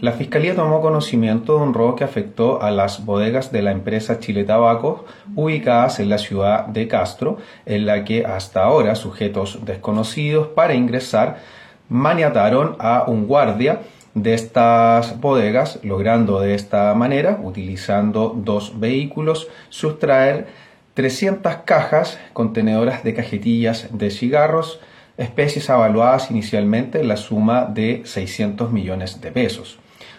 [0.00, 4.20] La Fiscalía tomó conocimiento de un robo que afectó a las bodegas de la empresa
[4.20, 10.46] Chile Tabaco ubicadas en la ciudad de Castro, en la que hasta ahora sujetos desconocidos
[10.48, 11.38] para ingresar
[11.88, 13.80] maniataron a un guardia
[14.14, 20.46] de estas bodegas, logrando de esta manera, utilizando dos vehículos, sustraer
[20.94, 24.78] 300 cajas contenedoras de cajetillas de cigarros,
[25.18, 29.78] especies avaluadas inicialmente en la suma de 600 millones de pesos.